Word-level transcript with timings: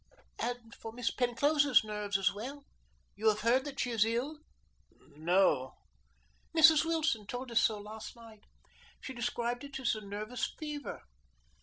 "And 0.39 0.73
for 0.73 0.91
Miss 0.91 1.11
Penclosa's 1.11 1.83
nerves 1.83 2.17
as 2.17 2.33
well. 2.33 2.65
You 3.15 3.27
have 3.29 3.41
heard 3.41 3.65
that 3.65 3.79
she 3.79 3.91
is 3.91 4.03
ill?" 4.03 4.39
"No." 4.99 5.75
"Mrs. 6.57 6.83
Wilson 6.83 7.27
told 7.27 7.51
us 7.51 7.61
so 7.61 7.77
last 7.79 8.15
night. 8.15 8.41
She 8.99 9.13
described 9.13 9.63
it 9.63 9.79
as 9.79 9.93
a 9.93 10.01
nervous 10.01 10.55
fever. 10.57 11.03